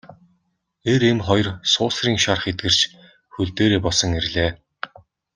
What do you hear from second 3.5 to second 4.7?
дээрээ босон ирлээ.